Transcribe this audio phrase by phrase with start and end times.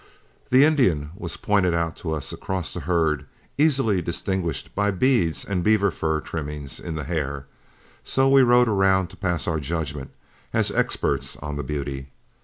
[0.49, 3.27] The Indian was pointed out to us across the herd,
[3.59, 7.45] easily distinguished by beads and beaver fur trimmings in the hair,
[8.03, 10.09] so we rode around to pass our judgment
[10.53, 12.07] as experts on the beauty.